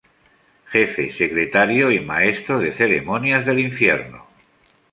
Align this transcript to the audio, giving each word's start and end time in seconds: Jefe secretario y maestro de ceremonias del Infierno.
Jefe 0.71 1.11
secretario 1.11 1.91
y 1.91 1.99
maestro 1.99 2.57
de 2.59 2.71
ceremonias 2.71 3.45
del 3.45 3.59
Infierno. 3.59 4.25